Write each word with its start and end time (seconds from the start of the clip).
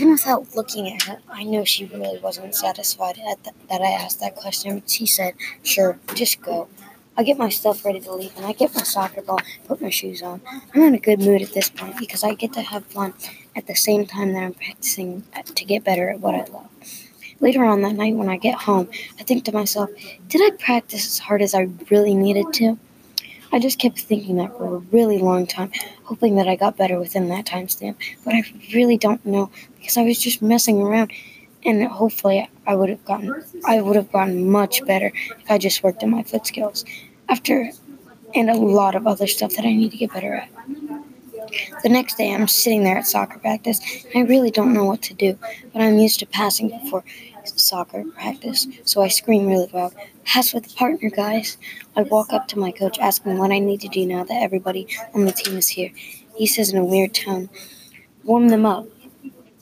Even 0.00 0.12
without 0.12 0.54
looking 0.56 0.90
at 0.90 1.02
her, 1.02 1.18
I 1.28 1.44
know 1.44 1.62
she 1.62 1.84
really 1.84 2.18
wasn't 2.20 2.54
satisfied 2.54 3.18
at 3.18 3.44
th- 3.44 3.54
that 3.68 3.82
I 3.82 3.90
asked 3.90 4.18
that 4.20 4.34
question. 4.34 4.78
but 4.78 4.88
She 4.88 5.04
said, 5.04 5.34
Sure, 5.62 5.98
just 6.14 6.40
go. 6.40 6.68
I 7.18 7.22
get 7.22 7.36
my 7.36 7.50
stuff 7.50 7.84
ready 7.84 8.00
to 8.00 8.14
leave 8.14 8.34
and 8.38 8.46
I 8.46 8.52
get 8.52 8.74
my 8.74 8.82
soccer 8.82 9.20
ball, 9.20 9.40
put 9.66 9.82
my 9.82 9.90
shoes 9.90 10.22
on. 10.22 10.40
I'm 10.74 10.84
in 10.84 10.94
a 10.94 10.98
good 10.98 11.18
mood 11.20 11.42
at 11.42 11.52
this 11.52 11.68
point 11.68 11.98
because 11.98 12.24
I 12.24 12.32
get 12.32 12.54
to 12.54 12.62
have 12.62 12.86
fun 12.86 13.12
at 13.54 13.66
the 13.66 13.74
same 13.74 14.06
time 14.06 14.32
that 14.32 14.42
I'm 14.42 14.54
practicing 14.54 15.22
uh, 15.36 15.42
to 15.42 15.64
get 15.66 15.84
better 15.84 16.08
at 16.08 16.20
what 16.20 16.34
I 16.34 16.44
love. 16.50 16.70
Later 17.40 17.62
on 17.62 17.82
that 17.82 17.92
night, 17.94 18.14
when 18.14 18.30
I 18.30 18.38
get 18.38 18.54
home, 18.54 18.88
I 19.18 19.24
think 19.24 19.44
to 19.44 19.52
myself, 19.52 19.90
did 20.28 20.40
I 20.40 20.56
practice 20.56 21.06
as 21.06 21.18
hard 21.18 21.42
as 21.42 21.54
I 21.54 21.68
really 21.90 22.14
needed 22.14 22.54
to? 22.54 22.78
I 23.52 23.58
just 23.58 23.78
kept 23.78 23.98
thinking 23.98 24.36
that 24.36 24.56
for 24.56 24.76
a 24.76 24.78
really 24.78 25.18
long 25.18 25.46
time, 25.46 25.72
hoping 26.04 26.36
that 26.36 26.48
I 26.48 26.56
got 26.56 26.76
better 26.76 26.98
within 26.98 27.28
that 27.28 27.46
time 27.46 27.68
stamp. 27.68 27.98
But 28.24 28.34
I 28.34 28.42
really 28.72 28.96
don't 28.96 29.24
know 29.26 29.50
because 29.76 29.96
I 29.96 30.02
was 30.02 30.18
just 30.18 30.40
messing 30.40 30.80
around, 30.80 31.12
and 31.64 31.82
hopefully 31.84 32.48
I 32.66 32.74
would 32.74 32.88
have 32.88 33.04
gotten 33.04 33.42
I 33.66 33.80
would 33.80 33.96
have 33.96 34.12
gotten 34.12 34.50
much 34.50 34.84
better 34.86 35.12
if 35.38 35.50
I 35.50 35.58
just 35.58 35.82
worked 35.82 36.02
on 36.02 36.10
my 36.10 36.22
foot 36.22 36.46
skills. 36.46 36.84
After 37.28 37.70
and 38.34 38.48
a 38.50 38.54
lot 38.56 38.94
of 38.94 39.06
other 39.06 39.26
stuff 39.26 39.54
that 39.56 39.64
I 39.64 39.72
need 39.72 39.90
to 39.90 39.96
get 39.96 40.12
better 40.12 40.34
at. 40.34 40.48
The 41.82 41.88
next 41.88 42.16
day, 42.16 42.32
I'm 42.32 42.46
sitting 42.46 42.84
there 42.84 42.98
at 42.98 43.06
soccer 43.06 43.38
practice, 43.38 43.80
and 44.04 44.24
I 44.24 44.28
really 44.28 44.50
don't 44.50 44.72
know 44.72 44.84
what 44.84 45.02
to 45.02 45.14
do, 45.14 45.36
but 45.72 45.82
I'm 45.82 45.98
used 45.98 46.20
to 46.20 46.26
passing 46.26 46.68
before 46.68 47.02
soccer 47.44 48.04
practice, 48.04 48.66
so 48.84 49.02
I 49.02 49.08
scream 49.08 49.46
really 49.46 49.68
loud, 49.72 49.94
Pass 50.30 50.54
with 50.54 50.72
a 50.72 50.76
partner, 50.76 51.10
guys. 51.10 51.58
I 51.96 52.02
walk 52.02 52.32
up 52.32 52.46
to 52.48 52.58
my 52.60 52.70
coach, 52.70 53.00
asking 53.00 53.38
what 53.38 53.50
I 53.50 53.58
need 53.58 53.80
to 53.80 53.88
do 53.88 54.06
now 54.06 54.22
that 54.22 54.40
everybody 54.40 54.86
on 55.12 55.24
the 55.24 55.32
team 55.32 55.58
is 55.58 55.66
here. 55.66 55.90
He 56.36 56.46
says 56.46 56.70
in 56.70 56.78
a 56.78 56.84
weird 56.84 57.14
tone, 57.14 57.48
Warm 58.22 58.48
them 58.48 58.64
up. 58.64 58.86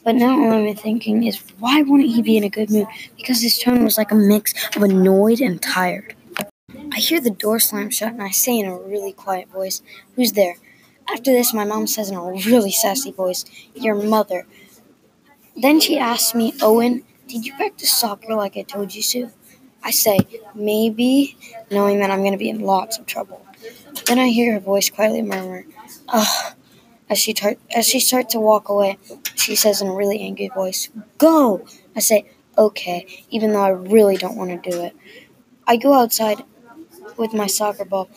But 0.05 0.17
now 0.17 0.39
all 0.39 0.53
I'm 0.53 0.77
thinking 0.77 1.25
is, 1.25 1.43
why 1.59 1.81
wouldn't 1.81 2.11
he 2.11 2.21
be 2.21 2.37
in 2.37 2.45
a 2.45 2.51
good 2.51 2.69
mood? 2.69 2.87
Because 3.17 3.41
his 3.41 3.59
tone 3.59 3.83
was 3.83 3.97
like 3.97 4.13
a 4.13 4.15
mix 4.15 4.53
of 4.77 4.83
annoyed 4.83 5.41
and 5.41 5.63
tired. 5.63 6.15
I 6.93 6.99
hear 6.99 7.23
the 7.23 7.31
door 7.31 7.59
slam 7.61 7.89
shut, 7.89 8.13
and 8.13 8.23
I 8.23 8.29
say 8.29 8.59
in 8.59 8.67
a 8.67 8.77
really 8.79 9.15
quiet 9.15 9.49
voice, 9.49 9.81
Who's 10.17 10.33
there? 10.33 10.57
After 11.11 11.33
this, 11.33 11.55
my 11.55 11.65
mom 11.65 11.87
says 11.87 12.11
in 12.11 12.17
a 12.17 12.23
really 12.23 12.73
sassy 12.73 13.11
voice, 13.11 13.47
Your 13.75 13.95
mother. 13.95 14.47
Then 15.57 15.81
she 15.81 15.99
asks 15.99 16.35
me, 16.35 16.53
Owen, 16.61 17.05
did 17.27 17.47
you 17.47 17.55
practice 17.55 17.91
soccer 17.91 18.35
like 18.35 18.59
I 18.59 18.63
told 18.65 18.95
you 18.95 19.03
to? 19.03 19.31
I 19.83 19.91
say, 19.91 20.19
maybe, 20.55 21.37
knowing 21.71 22.01
that 22.01 22.11
I'm 22.11 22.21
going 22.21 22.33
to 22.33 22.39
be 22.39 22.51
in 22.51 22.61
lots 22.61 22.99
of 22.99 23.07
trouble. 23.07 23.45
Then 24.07 24.19
I 24.19 24.29
hear 24.29 24.55
her 24.55 24.61
voice 24.61 24.91
quietly 24.91 25.23
murmur, 25.23 25.67
ugh. 26.09 26.55
As 27.11 27.19
she, 27.19 27.33
tar- 27.35 27.57
as 27.75 27.87
she 27.87 28.01
starts 28.01 28.33
to 28.35 28.41
walk 28.41 28.69
away, 28.69 28.99
she 29.35 29.55
says 29.57 29.81
in 29.81 29.89
a 29.89 29.95
really 29.95 30.21
angry 30.21 30.49
voice, 30.55 30.91
Go! 31.19 31.67
I 31.97 32.01
say, 32.01 32.31
Okay, 32.59 33.07
even 33.31 33.53
though 33.53 33.63
I 33.63 33.71
really 33.71 34.17
don't 34.17 34.37
want 34.37 34.63
to 34.63 34.71
do 34.71 34.83
it. 34.83 34.95
I 35.67 35.77
go 35.77 35.95
outside 35.95 36.45
with 37.19 37.35
my 37.35 37.47
soccer 37.47 37.85
ball 37.85 38.09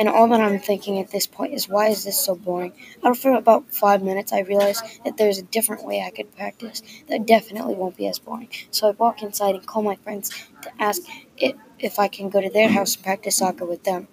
and 0.00 0.08
all 0.08 0.26
that 0.28 0.40
I'm 0.40 0.58
thinking 0.58 0.98
at 0.98 1.10
this 1.10 1.26
point 1.26 1.52
is, 1.52 1.68
why 1.68 1.88
is 1.88 2.04
this 2.04 2.18
so 2.18 2.34
boring? 2.34 2.72
After 3.04 3.34
about 3.34 3.70
five 3.70 4.02
minutes, 4.02 4.32
I 4.32 4.40
realize 4.40 4.80
that 5.04 5.18
there's 5.18 5.36
a 5.36 5.42
different 5.42 5.84
way 5.84 6.00
I 6.00 6.08
could 6.08 6.34
practice 6.34 6.82
that 7.10 7.26
definitely 7.26 7.74
won't 7.74 7.98
be 7.98 8.08
as 8.08 8.18
boring. 8.18 8.48
So 8.70 8.88
I 8.88 8.92
walk 8.92 9.22
inside 9.22 9.56
and 9.56 9.66
call 9.66 9.82
my 9.82 9.96
friends 9.96 10.30
to 10.62 10.70
ask 10.80 11.02
if, 11.36 11.54
if 11.78 11.98
I 11.98 12.08
can 12.08 12.30
go 12.30 12.40
to 12.40 12.48
their 12.48 12.70
house 12.70 12.94
and 12.96 13.04
practice 13.04 13.36
soccer 13.36 13.66
with 13.66 13.84
them. 13.84 14.08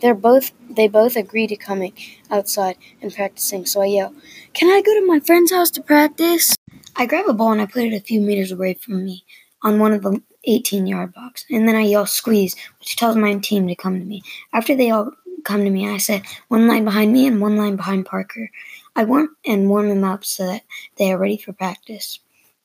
They're 0.00 0.14
both 0.14 0.52
they 0.70 0.88
both 0.88 1.16
agree 1.16 1.46
to 1.48 1.56
coming 1.56 1.92
outside 2.30 2.78
and 3.02 3.14
practicing. 3.14 3.66
So 3.66 3.82
I 3.82 3.86
yell, 3.86 4.14
"Can 4.54 4.70
I 4.70 4.80
go 4.80 4.94
to 4.94 5.06
my 5.06 5.20
friend's 5.20 5.52
house 5.52 5.70
to 5.72 5.82
practice?" 5.82 6.54
I 6.96 7.04
grab 7.04 7.26
a 7.28 7.34
ball 7.34 7.52
and 7.52 7.60
I 7.60 7.66
put 7.66 7.84
it 7.84 7.92
a 7.92 8.00
few 8.00 8.22
meters 8.22 8.52
away 8.52 8.74
from 8.74 9.04
me 9.04 9.24
on 9.62 9.78
one 9.78 9.92
of 9.92 10.02
the 10.02 10.22
18 10.44 10.86
yard 10.86 11.12
box. 11.12 11.44
And 11.50 11.68
then 11.68 11.76
I 11.76 11.82
yell 11.82 12.06
squeeze, 12.06 12.54
which 12.78 12.96
tells 12.96 13.16
my 13.16 13.34
team 13.34 13.68
to 13.68 13.74
come 13.74 13.98
to 13.98 14.04
me. 14.04 14.22
After 14.52 14.74
they 14.74 14.90
all 14.90 15.12
come 15.46 15.64
to 15.64 15.70
me. 15.70 15.88
I 15.88 15.96
said 15.96 16.22
one 16.48 16.66
line 16.66 16.84
behind 16.84 17.12
me 17.12 17.26
and 17.26 17.40
one 17.40 17.56
line 17.56 17.76
behind 17.76 18.04
Parker. 18.04 18.50
I 18.94 19.04
warm 19.04 19.36
and 19.46 19.70
warm 19.70 19.88
them 19.88 20.04
up 20.04 20.24
so 20.24 20.46
that 20.46 20.62
they 20.98 21.12
are 21.12 21.18
ready 21.18 21.38
for 21.38 21.52
practice. 21.52 22.18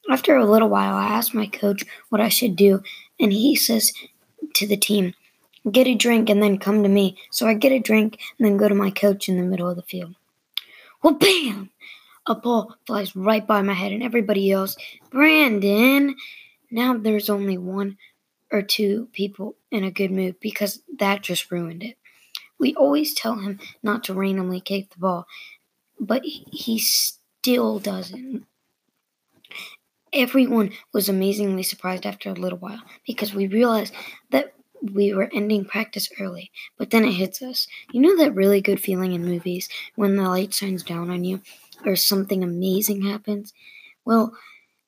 After 0.09 0.35
a 0.35 0.45
little 0.45 0.67
while, 0.67 0.95
I 0.95 1.05
asked 1.05 1.33
my 1.33 1.45
coach 1.45 1.85
what 2.09 2.19
I 2.19 2.29
should 2.29 2.55
do, 2.55 2.81
and 3.19 3.31
he 3.31 3.55
says 3.55 3.93
to 4.55 4.67
the 4.67 4.75
team, 4.75 5.13
Get 5.71 5.85
a 5.85 5.93
drink 5.93 6.27
and 6.27 6.41
then 6.41 6.57
come 6.57 6.81
to 6.81 6.89
me. 6.89 7.17
So 7.29 7.47
I 7.47 7.53
get 7.53 7.71
a 7.71 7.77
drink 7.77 8.19
and 8.39 8.47
then 8.47 8.57
go 8.57 8.67
to 8.67 8.73
my 8.73 8.89
coach 8.89 9.29
in 9.29 9.37
the 9.37 9.43
middle 9.43 9.69
of 9.69 9.75
the 9.75 9.83
field. 9.83 10.15
Well, 11.03 11.13
bam! 11.13 11.69
A 12.25 12.33
ball 12.33 12.75
flies 12.87 13.15
right 13.15 13.45
by 13.45 13.61
my 13.61 13.73
head, 13.73 13.91
and 13.91 14.01
everybody 14.01 14.41
yells, 14.41 14.75
Brandon! 15.11 16.15
Now 16.71 16.97
there's 16.97 17.29
only 17.29 17.57
one 17.59 17.97
or 18.51 18.63
two 18.63 19.07
people 19.13 19.55
in 19.69 19.83
a 19.83 19.91
good 19.91 20.11
mood 20.11 20.39
because 20.39 20.81
that 20.97 21.21
just 21.21 21.51
ruined 21.51 21.83
it. 21.83 21.97
We 22.61 22.75
always 22.75 23.15
tell 23.15 23.37
him 23.37 23.59
not 23.81 24.03
to 24.05 24.13
randomly 24.13 24.61
kick 24.61 24.91
the 24.91 24.99
ball, 24.99 25.25
but 25.99 26.23
he 26.23 26.79
still 26.79 27.79
doesn't. 27.79 28.45
Everyone 30.13 30.71
was 30.93 31.09
amazingly 31.09 31.63
surprised 31.63 32.05
after 32.05 32.29
a 32.29 32.33
little 32.33 32.59
while 32.59 32.83
because 33.07 33.33
we 33.33 33.47
realized 33.47 33.93
that 34.29 34.53
we 34.93 35.13
were 35.13 35.29
ending 35.33 35.65
practice 35.65 36.09
early, 36.19 36.51
but 36.77 36.91
then 36.91 37.03
it 37.03 37.13
hits 37.13 37.41
us. 37.41 37.67
You 37.91 38.01
know 38.01 38.15
that 38.17 38.35
really 38.35 38.61
good 38.61 38.79
feeling 38.79 39.13
in 39.13 39.25
movies 39.25 39.67
when 39.95 40.15
the 40.15 40.23
light 40.29 40.53
shines 40.53 40.83
down 40.83 41.09
on 41.09 41.23
you 41.23 41.41
or 41.83 41.95
something 41.95 42.43
amazing 42.43 43.01
happens? 43.03 43.53
Well, 44.05 44.35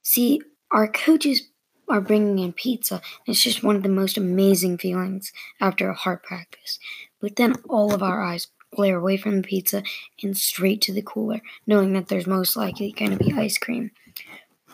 see, 0.03 0.41
our 0.71 0.87
coaches 0.87 1.49
are 1.89 2.01
bringing 2.01 2.39
in 2.39 2.53
pizza. 2.53 3.01
It's 3.27 3.43
just 3.43 3.63
one 3.63 3.75
of 3.75 3.83
the 3.83 3.89
most 3.89 4.17
amazing 4.17 4.77
feelings 4.77 5.31
after 5.59 5.89
a 5.89 5.95
hard 5.95 6.23
practice. 6.23 6.79
But 7.23 7.37
then 7.37 7.55
all 7.69 7.93
of 7.93 8.03
our 8.03 8.21
eyes 8.21 8.49
glare 8.75 8.97
away 8.97 9.15
from 9.15 9.37
the 9.37 9.47
pizza 9.47 9.81
and 10.21 10.35
straight 10.35 10.81
to 10.81 10.91
the 10.91 11.01
cooler, 11.01 11.39
knowing 11.65 11.93
that 11.93 12.09
there's 12.09 12.27
most 12.27 12.57
likely 12.57 12.91
going 12.91 13.17
to 13.17 13.23
be 13.23 13.31
ice 13.31 13.57
cream. 13.57 13.91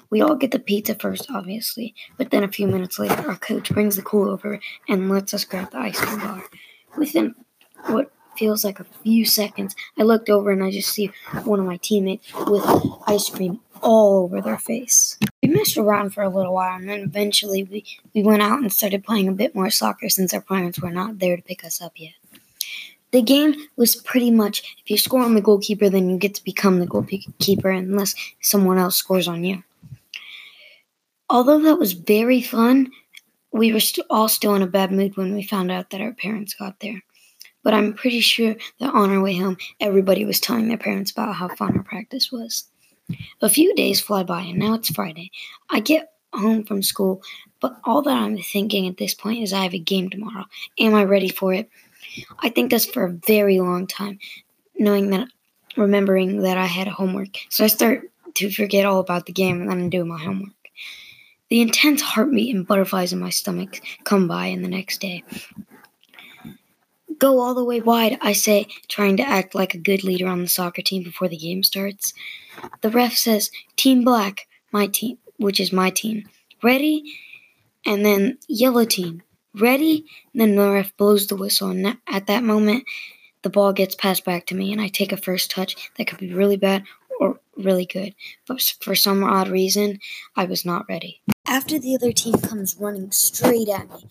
We 0.09 0.21
all 0.21 0.33
get 0.33 0.49
the 0.49 0.57
pizza 0.57 0.95
first, 0.95 1.29
obviously, 1.29 1.93
but 2.17 2.31
then 2.31 2.43
a 2.43 2.51
few 2.51 2.67
minutes 2.67 2.97
later, 2.97 3.29
our 3.29 3.35
coach 3.35 3.69
brings 3.69 3.97
the 3.97 4.01
cooler 4.01 4.31
over 4.31 4.59
and 4.87 5.11
lets 5.11 5.31
us 5.35 5.45
grab 5.45 5.69
the 5.69 5.77
ice 5.77 5.99
cream 5.99 6.19
bar. 6.21 6.43
Within 6.97 7.35
what 7.85 8.11
feels 8.35 8.65
like 8.65 8.79
a 8.79 8.85
few 9.03 9.25
seconds, 9.25 9.75
I 9.95 10.01
looked 10.01 10.31
over 10.31 10.49
and 10.49 10.63
I 10.63 10.71
just 10.71 10.89
see 10.89 11.11
one 11.43 11.59
of 11.59 11.67
my 11.67 11.77
teammates 11.77 12.33
with 12.33 12.63
ice 13.05 13.29
cream 13.29 13.59
all 13.83 14.23
over 14.23 14.41
their 14.41 14.57
face. 14.57 15.19
We 15.43 15.49
messed 15.49 15.77
around 15.77 16.15
for 16.15 16.23
a 16.23 16.29
little 16.29 16.55
while, 16.55 16.77
and 16.77 16.89
then 16.89 17.01
eventually 17.01 17.63
we, 17.63 17.85
we 18.15 18.23
went 18.23 18.41
out 18.41 18.59
and 18.59 18.73
started 18.73 19.03
playing 19.03 19.27
a 19.27 19.33
bit 19.33 19.53
more 19.53 19.69
soccer 19.69 20.09
since 20.09 20.33
our 20.33 20.41
parents 20.41 20.79
were 20.79 20.89
not 20.89 21.19
there 21.19 21.35
to 21.35 21.43
pick 21.43 21.63
us 21.63 21.79
up 21.79 21.93
yet. 21.95 22.13
The 23.11 23.21
game 23.21 23.55
was 23.75 23.95
pretty 23.95 24.31
much 24.31 24.77
if 24.83 24.89
you 24.89 24.97
score 24.97 25.21
on 25.21 25.35
the 25.35 25.41
goalkeeper, 25.41 25.89
then 25.89 26.09
you 26.09 26.17
get 26.17 26.35
to 26.35 26.43
become 26.43 26.79
the 26.79 26.85
goalkeeper 26.85 27.69
unless 27.69 28.13
someone 28.41 28.77
else 28.77 28.95
scores 28.95 29.27
on 29.27 29.43
you. 29.43 29.63
Although 31.29 31.59
that 31.59 31.79
was 31.79 31.93
very 31.93 32.41
fun, 32.41 32.91
we 33.51 33.73
were 33.73 33.79
st- 33.79 34.05
all 34.09 34.27
still 34.27 34.55
in 34.55 34.61
a 34.61 34.67
bad 34.67 34.91
mood 34.91 35.17
when 35.17 35.33
we 35.33 35.43
found 35.43 35.71
out 35.71 35.89
that 35.89 36.01
our 36.01 36.13
parents 36.13 36.53
got 36.53 36.79
there. 36.79 37.01
But 37.63 37.73
I'm 37.73 37.93
pretty 37.93 38.21
sure 38.21 38.55
that 38.79 38.93
on 38.93 39.11
our 39.11 39.21
way 39.21 39.35
home, 39.37 39.57
everybody 39.79 40.25
was 40.25 40.39
telling 40.39 40.67
their 40.67 40.77
parents 40.77 41.11
about 41.11 41.35
how 41.35 41.49
fun 41.49 41.77
our 41.77 41.83
practice 41.83 42.31
was. 42.31 42.65
A 43.41 43.49
few 43.49 43.73
days 43.75 43.99
fly 43.99 44.23
by, 44.23 44.41
and 44.41 44.59
now 44.59 44.75
it's 44.75 44.89
Friday. 44.89 45.31
I 45.69 45.79
get 45.79 46.13
home 46.33 46.63
from 46.63 46.83
school, 46.83 47.21
but 47.59 47.79
all 47.83 48.01
that 48.03 48.15
I'm 48.15 48.37
thinking 48.37 48.87
at 48.87 48.97
this 48.97 49.13
point 49.13 49.43
is 49.43 49.51
I 49.51 49.63
have 49.63 49.73
a 49.73 49.79
game 49.79 50.09
tomorrow. 50.09 50.45
Am 50.79 50.93
I 50.93 51.03
ready 51.03 51.29
for 51.29 51.53
it? 51.53 51.69
I 52.39 52.49
think 52.49 52.71
that's 52.71 52.85
for 52.85 53.05
a 53.05 53.11
very 53.11 53.59
long 53.59 53.87
time, 53.87 54.19
knowing 54.77 55.09
that, 55.11 55.27
remembering 55.77 56.41
that 56.41 56.57
I 56.57 56.65
had 56.65 56.87
homework. 56.87 57.37
So 57.49 57.63
I 57.63 57.67
start 57.67 58.09
to 58.35 58.51
forget 58.51 58.85
all 58.85 58.99
about 58.99 59.25
the 59.25 59.33
game 59.33 59.61
and 59.61 59.69
then 59.69 59.79
I'm 59.79 59.89
doing 59.89 60.07
my 60.07 60.19
homework. 60.19 60.53
The 61.49 61.61
intense 61.61 62.01
heartbeat 62.01 62.55
and 62.55 62.67
butterflies 62.67 63.11
in 63.11 63.19
my 63.19 63.31
stomach 63.31 63.81
come 64.03 64.27
by 64.27 64.47
in 64.47 64.61
the 64.61 64.67
next 64.67 65.01
day. 65.01 65.23
Go 67.17 67.39
all 67.39 67.53
the 67.53 67.65
way 67.65 67.81
wide, 67.81 68.17
I 68.21 68.33
say, 68.33 68.67
trying 68.87 69.17
to 69.17 69.27
act 69.27 69.55
like 69.55 69.73
a 69.73 69.79
good 69.79 70.03
leader 70.03 70.27
on 70.27 70.41
the 70.41 70.47
soccer 70.47 70.81
team 70.81 71.03
before 71.03 71.27
the 71.27 71.37
game 71.37 71.63
starts. 71.63 72.13
The 72.81 72.89
ref 72.89 73.17
says, 73.17 73.51
Team 73.75 74.05
Black, 74.05 74.47
my 74.71 74.87
team, 74.87 75.17
which 75.37 75.59
is 75.59 75.73
my 75.73 75.89
team. 75.89 76.29
Ready? 76.63 77.03
And 77.85 78.05
then 78.05 78.37
Yellow 78.47 78.85
Team, 78.85 79.23
Ready? 79.55 80.05
Then 80.33 80.55
the 80.55 80.71
ref 80.71 80.95
blows 80.95 81.27
the 81.27 81.35
whistle, 81.35 81.69
and 81.69 81.97
at 82.07 82.27
that 82.27 82.43
moment, 82.43 82.83
the 83.41 83.49
ball 83.49 83.73
gets 83.73 83.95
passed 83.95 84.25
back 84.25 84.45
to 84.47 84.55
me, 84.55 84.71
and 84.71 84.81
I 84.81 84.87
take 84.87 85.11
a 85.11 85.17
first 85.17 85.49
touch 85.49 85.89
that 85.97 86.07
could 86.07 86.19
be 86.19 86.33
really 86.33 86.57
bad 86.57 86.83
or 87.19 87.39
really 87.57 87.85
good. 87.85 88.15
But 88.47 88.61
for 88.81 88.95
some 88.95 89.23
odd 89.23 89.47
reason, 89.47 89.99
I 90.35 90.45
was 90.45 90.65
not 90.65 90.85
ready. 90.87 91.21
After 91.47 91.79
the 91.79 91.95
other 91.95 92.11
team 92.11 92.35
comes 92.35 92.77
running 92.79 93.11
straight 93.11 93.69
at 93.69 93.89
me, 93.89 94.07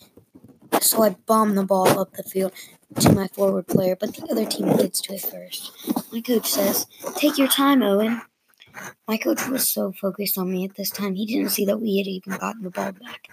so 0.80 1.02
I 1.02 1.10
bomb 1.10 1.54
the 1.54 1.64
ball 1.64 2.00
up 2.00 2.14
the 2.14 2.22
field 2.22 2.52
to 3.00 3.12
my 3.12 3.28
forward 3.28 3.66
player, 3.66 3.96
but 3.96 4.14
the 4.14 4.26
other 4.30 4.44
team 4.44 4.76
gets 4.76 5.00
to 5.02 5.14
it 5.14 5.22
first. 5.22 5.72
My 6.12 6.20
coach 6.20 6.46
says, 6.46 6.86
Take 7.16 7.38
your 7.38 7.48
time, 7.48 7.82
Owen. 7.82 8.22
My 9.06 9.16
coach 9.16 9.46
was 9.48 9.68
so 9.68 9.92
focused 9.92 10.38
on 10.38 10.50
me 10.50 10.64
at 10.64 10.74
this 10.76 10.90
time, 10.90 11.14
he 11.14 11.26
didn't 11.26 11.50
see 11.50 11.64
that 11.66 11.80
we 11.80 11.98
had 11.98 12.06
even 12.06 12.38
gotten 12.38 12.62
the 12.62 12.70
ball 12.70 12.92
back. 12.92 13.28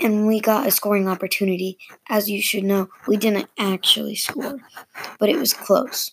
And 0.00 0.26
we 0.26 0.40
got 0.40 0.66
a 0.66 0.70
scoring 0.70 1.08
opportunity. 1.08 1.78
As 2.08 2.30
you 2.30 2.40
should 2.40 2.64
know, 2.64 2.88
we 3.06 3.16
didn't 3.16 3.48
actually 3.58 4.16
score, 4.16 4.58
but 5.18 5.28
it 5.28 5.36
was 5.36 5.52
close. 5.52 6.12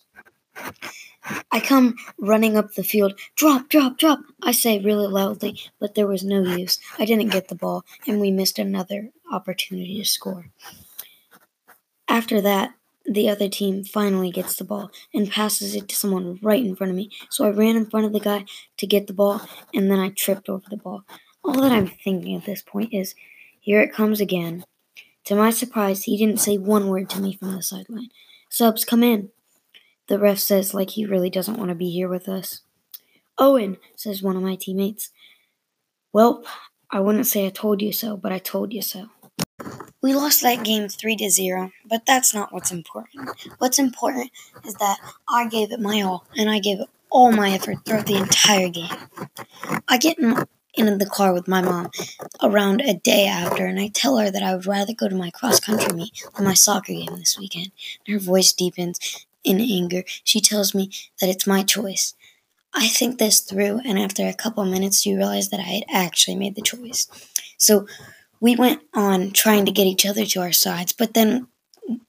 I 1.52 1.60
come 1.60 1.96
running 2.18 2.56
up 2.56 2.74
the 2.74 2.82
field. 2.82 3.18
Drop, 3.36 3.68
drop, 3.68 3.98
drop, 3.98 4.20
I 4.42 4.52
say 4.52 4.78
really 4.78 5.06
loudly, 5.06 5.60
but 5.78 5.94
there 5.94 6.06
was 6.06 6.24
no 6.24 6.42
use. 6.42 6.78
I 6.98 7.04
didn't 7.04 7.30
get 7.30 7.48
the 7.48 7.54
ball, 7.54 7.84
and 8.06 8.20
we 8.20 8.30
missed 8.30 8.58
another 8.58 9.10
opportunity 9.30 9.98
to 9.98 10.04
score. 10.04 10.50
After 12.08 12.40
that, 12.40 12.74
the 13.04 13.28
other 13.28 13.48
team 13.48 13.84
finally 13.84 14.30
gets 14.30 14.56
the 14.56 14.64
ball 14.64 14.90
and 15.14 15.30
passes 15.30 15.74
it 15.74 15.88
to 15.88 15.96
someone 15.96 16.38
right 16.42 16.64
in 16.64 16.76
front 16.76 16.90
of 16.90 16.96
me. 16.96 17.10
So 17.28 17.44
I 17.44 17.50
ran 17.50 17.76
in 17.76 17.86
front 17.86 18.06
of 18.06 18.12
the 18.12 18.20
guy 18.20 18.44
to 18.78 18.86
get 18.86 19.06
the 19.06 19.12
ball, 19.12 19.42
and 19.74 19.90
then 19.90 19.98
I 19.98 20.10
tripped 20.10 20.48
over 20.48 20.64
the 20.68 20.76
ball. 20.76 21.04
All 21.42 21.60
that 21.60 21.72
I'm 21.72 21.86
thinking 21.86 22.36
at 22.36 22.44
this 22.44 22.62
point 22.62 22.92
is 22.92 23.14
here 23.60 23.80
it 23.80 23.92
comes 23.92 24.20
again. 24.20 24.64
To 25.24 25.36
my 25.36 25.50
surprise, 25.50 26.04
he 26.04 26.16
didn't 26.16 26.40
say 26.40 26.58
one 26.58 26.88
word 26.88 27.08
to 27.10 27.20
me 27.20 27.34
from 27.34 27.54
the 27.54 27.62
sideline. 27.62 28.08
Subs, 28.48 28.84
come 28.84 29.02
in. 29.02 29.28
The 30.08 30.18
ref 30.18 30.38
says, 30.38 30.74
like 30.74 30.90
he 30.90 31.04
really 31.04 31.30
doesn't 31.30 31.56
want 31.56 31.68
to 31.68 31.74
be 31.74 31.90
here 31.90 32.08
with 32.08 32.28
us. 32.28 32.62
Owen, 33.38 33.76
says 33.94 34.22
one 34.22 34.36
of 34.36 34.42
my 34.42 34.56
teammates. 34.56 35.10
Well, 36.12 36.42
I 36.90 37.00
wouldn't 37.00 37.26
say 37.26 37.46
I 37.46 37.50
told 37.50 37.80
you 37.80 37.92
so, 37.92 38.16
but 38.16 38.32
I 38.32 38.38
told 38.38 38.72
you 38.72 38.82
so. 38.82 39.10
We 40.02 40.14
lost 40.14 40.42
that 40.42 40.64
game 40.64 40.88
3 40.88 41.16
to 41.16 41.30
0, 41.30 41.70
but 41.84 42.06
that's 42.06 42.34
not 42.34 42.52
what's 42.52 42.72
important. 42.72 43.30
What's 43.58 43.78
important 43.78 44.30
is 44.64 44.74
that 44.74 44.98
I 45.28 45.46
gave 45.46 45.70
it 45.70 45.80
my 45.80 46.00
all, 46.00 46.24
and 46.36 46.50
I 46.50 46.58
gave 46.58 46.80
it 46.80 46.88
all 47.10 47.30
my 47.30 47.50
effort 47.50 47.84
throughout 47.84 48.06
the 48.06 48.16
entire 48.16 48.70
game. 48.70 48.88
I 49.86 49.98
get 49.98 50.18
in, 50.74 50.98
the 50.98 51.06
car 51.06 51.32
with 51.32 51.48
my 51.48 51.60
mom 51.60 51.90
around 52.42 52.80
a 52.80 52.94
day 52.94 53.26
after, 53.26 53.66
and 53.66 53.80
I 53.80 53.88
tell 53.88 54.18
her 54.18 54.30
that 54.30 54.42
I 54.42 54.54
would 54.54 54.66
rather 54.66 54.92
go 54.92 55.08
to 55.08 55.14
my 55.14 55.30
cross 55.30 55.60
country 55.60 55.92
meet 55.94 56.22
than 56.36 56.44
my 56.44 56.54
soccer 56.54 56.92
game 56.92 57.16
this 57.16 57.38
weekend. 57.38 57.72
Her 58.06 58.18
voice 58.18 58.52
deepens 58.52 59.26
in 59.44 59.60
anger. 59.60 60.04
She 60.24 60.40
tells 60.40 60.74
me 60.74 60.90
that 61.20 61.30
it's 61.30 61.46
my 61.46 61.62
choice. 61.62 62.14
I 62.72 62.86
think 62.86 63.18
this 63.18 63.40
through, 63.40 63.80
and 63.84 63.98
after 63.98 64.26
a 64.26 64.34
couple 64.34 64.64
minutes, 64.64 65.04
you 65.04 65.16
realize 65.16 65.48
that 65.50 65.60
I 65.60 65.64
had 65.64 65.84
actually 65.90 66.36
made 66.36 66.54
the 66.54 66.62
choice. 66.62 67.08
So 67.56 67.86
we 68.40 68.56
went 68.56 68.82
on 68.94 69.32
trying 69.32 69.66
to 69.66 69.72
get 69.72 69.86
each 69.86 70.06
other 70.06 70.24
to 70.24 70.40
our 70.40 70.52
sides, 70.52 70.92
but 70.92 71.14
then 71.14 71.48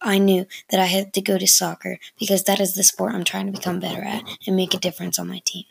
I 0.02 0.19
knew 0.19 0.46
that 0.69 0.80
I 0.80 0.86
had 0.86 1.14
to 1.14 1.22
go 1.22 1.38
to 1.38 1.48
soccer 1.48 1.98
because 2.19 2.44
that 2.44 2.60
is 2.60 2.75
the 2.75 2.84
sport 2.84 3.14
I'm 3.14 3.24
trying 3.24 3.48
to 3.48 3.52
become 3.52 3.80
better 3.80 4.04
at 4.04 4.24
and 4.46 4.56
make 4.56 4.74
a 4.74 4.80
difference 4.80 5.18
on 5.18 5.28
my 5.28 5.42
team. 5.46 5.66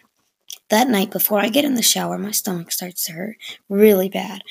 That 0.71 0.89
night, 0.89 1.11
before 1.11 1.41
I 1.41 1.49
get 1.49 1.65
in 1.65 1.75
the 1.75 1.83
shower, 1.83 2.17
my 2.17 2.31
stomach 2.31 2.71
starts 2.71 3.05
to 3.07 3.13
hurt 3.13 3.37
really 3.69 4.09
bad. 4.09 4.43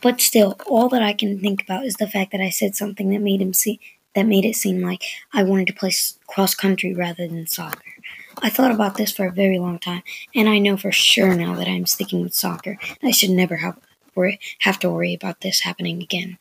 But 0.00 0.20
still, 0.20 0.56
all 0.66 0.88
that 0.88 1.02
I 1.02 1.12
can 1.12 1.38
think 1.38 1.62
about 1.62 1.84
is 1.84 1.94
the 1.94 2.08
fact 2.08 2.32
that 2.32 2.40
I 2.40 2.48
said 2.48 2.74
something 2.74 3.10
that 3.10 3.20
made 3.20 3.40
him 3.40 3.52
see 3.52 3.80
that 4.14 4.26
made 4.26 4.44
it 4.44 4.56
seem 4.56 4.80
like 4.82 5.04
I 5.32 5.42
wanted 5.42 5.68
to 5.68 5.72
play 5.74 5.92
cross 6.26 6.54
country 6.54 6.94
rather 6.94 7.28
than 7.28 7.46
soccer. 7.46 7.94
I 8.42 8.50
thought 8.50 8.72
about 8.72 8.96
this 8.96 9.12
for 9.12 9.26
a 9.26 9.32
very 9.32 9.58
long 9.58 9.78
time, 9.78 10.02
and 10.34 10.48
I 10.48 10.58
know 10.58 10.76
for 10.76 10.92
sure 10.92 11.34
now 11.34 11.54
that 11.54 11.68
I'm 11.68 11.86
sticking 11.86 12.22
with 12.22 12.34
soccer. 12.34 12.78
I 13.02 13.10
should 13.10 13.30
never 13.30 13.56
have, 13.56 13.78
have 14.60 14.78
to 14.80 14.90
worry 14.90 15.14
about 15.14 15.40
this 15.40 15.60
happening 15.60 16.02
again. 16.02 16.38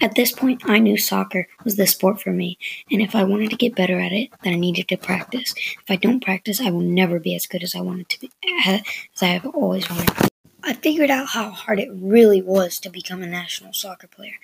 At 0.00 0.14
this 0.14 0.30
point, 0.30 0.62
I 0.64 0.78
knew 0.78 0.96
soccer 0.96 1.48
was 1.64 1.74
the 1.74 1.86
sport 1.86 2.20
for 2.20 2.30
me, 2.30 2.56
and 2.90 3.02
if 3.02 3.16
I 3.16 3.24
wanted 3.24 3.50
to 3.50 3.56
get 3.56 3.74
better 3.74 3.98
at 3.98 4.12
it, 4.12 4.30
then 4.44 4.52
I 4.54 4.56
needed 4.56 4.86
to 4.88 4.96
practice. 4.96 5.54
If 5.56 5.90
I 5.90 5.96
don't 5.96 6.22
practice, 6.22 6.60
I 6.60 6.70
will 6.70 6.82
never 6.82 7.18
be 7.18 7.34
as 7.34 7.48
good 7.48 7.64
as 7.64 7.74
I 7.74 7.80
wanted 7.80 8.08
to 8.10 8.20
be, 8.20 8.30
as 8.64 8.82
I 9.20 9.26
have 9.26 9.46
always 9.46 9.90
wanted. 9.90 10.30
I 10.62 10.74
figured 10.74 11.10
out 11.10 11.28
how 11.28 11.50
hard 11.50 11.80
it 11.80 11.88
really 11.92 12.42
was 12.42 12.78
to 12.80 12.90
become 12.90 13.22
a 13.22 13.26
national 13.26 13.72
soccer 13.72 14.06
player, 14.06 14.34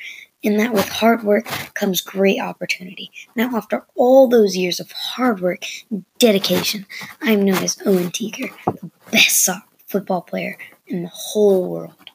and 0.42 0.58
that 0.58 0.74
with 0.74 0.88
hard 0.88 1.22
work 1.22 1.46
comes 1.74 2.00
great 2.00 2.40
opportunity. 2.40 3.12
Now, 3.36 3.56
after 3.56 3.86
all 3.94 4.26
those 4.26 4.56
years 4.56 4.80
of 4.80 4.90
hard 4.90 5.40
work 5.40 5.64
and 5.88 6.04
dedication, 6.18 6.86
I 7.22 7.30
am 7.30 7.44
known 7.44 7.62
as 7.62 7.80
Owen 7.86 8.10
Teaker, 8.10 8.50
the 8.66 8.90
best 9.12 9.44
soccer 9.44 9.68
football 9.86 10.22
player 10.22 10.58
in 10.88 11.02
the 11.02 11.10
whole 11.12 11.70
world. 11.70 12.10